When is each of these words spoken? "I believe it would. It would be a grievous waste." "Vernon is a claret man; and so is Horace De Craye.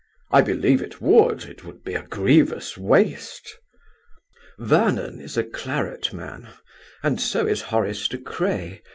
"I 0.31 0.41
believe 0.41 0.81
it 0.81 0.99
would. 0.99 1.43
It 1.45 1.63
would 1.63 1.83
be 1.83 1.93
a 1.93 2.01
grievous 2.01 2.75
waste." 2.75 3.59
"Vernon 4.57 5.21
is 5.21 5.37
a 5.37 5.43
claret 5.43 6.11
man; 6.11 6.47
and 7.03 7.21
so 7.21 7.45
is 7.45 7.61
Horace 7.61 8.07
De 8.07 8.17
Craye. 8.17 8.81